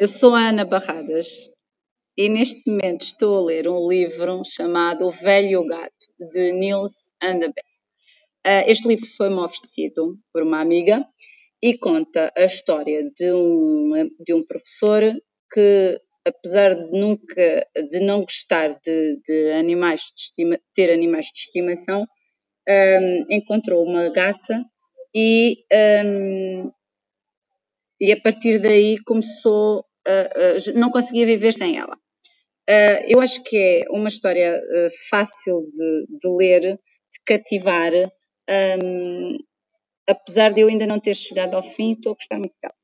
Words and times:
Eu 0.00 0.06
sou 0.06 0.32
a 0.36 0.50
Ana 0.50 0.64
Barradas 0.64 1.50
e 2.16 2.28
neste 2.28 2.70
momento 2.70 3.00
estou 3.00 3.36
a 3.36 3.46
ler 3.46 3.68
um 3.68 3.88
livro 3.88 4.42
chamado 4.44 5.08
O 5.08 5.10
Velho 5.10 5.66
Gato, 5.66 6.06
de 6.20 6.52
Niels 6.52 7.10
Anderbeck. 7.20 7.68
Ah, 8.46 8.62
este 8.68 8.86
livro 8.86 9.04
foi-me 9.16 9.40
oferecido 9.40 10.16
por 10.32 10.44
uma 10.44 10.60
amiga 10.60 11.04
e 11.60 11.76
conta 11.76 12.32
a 12.36 12.44
história 12.44 13.10
de 13.10 13.32
um, 13.32 14.08
de 14.24 14.34
um 14.34 14.46
professor 14.46 15.02
que, 15.52 16.00
apesar 16.24 16.76
de 16.76 16.96
nunca 16.96 17.66
de 17.90 17.98
não 17.98 18.20
gostar 18.20 18.78
de, 18.78 19.20
de 19.26 19.50
animais 19.50 20.12
de 20.14 20.20
estima, 20.20 20.60
ter 20.72 20.92
animais 20.92 21.26
de 21.26 21.40
estimação, 21.40 22.06
um, 22.68 23.26
encontrou 23.34 23.84
uma 23.84 24.08
gata 24.10 24.64
e, 25.12 25.56
um, 26.04 26.70
e 28.00 28.12
a 28.12 28.20
partir 28.22 28.60
daí 28.60 28.96
começou 29.04 29.87
não 30.74 30.90
conseguia 30.90 31.26
viver 31.26 31.52
sem 31.52 31.78
ela. 31.78 31.96
Uh, 32.68 33.00
eu 33.08 33.20
acho 33.20 33.42
que 33.44 33.56
é 33.56 33.90
uma 33.90 34.08
história 34.08 34.60
fácil 35.08 35.70
de, 35.72 36.06
de, 36.18 36.28
ler, 36.28 36.60
de 36.76 37.20
cativar, 37.24 37.92
um, 38.82 39.36
apesar 40.08 40.52
de 40.52 40.60
eu 40.60 40.68
ainda 40.68 40.86
não 40.86 41.00
ter 41.00 41.14
chegado 41.14 41.54
ao 41.54 41.62
fim, 41.62 41.92
estou 41.92 42.12
a 42.12 42.14
gostar 42.14 42.38
muito 42.38 42.54
dela. 42.62 42.77